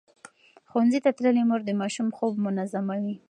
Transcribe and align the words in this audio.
ښوونځې 0.69 0.99
تللې 1.17 1.43
مور 1.49 1.61
د 1.65 1.71
ماشوم 1.81 2.07
خوب 2.17 2.33
منظموي. 2.45 3.15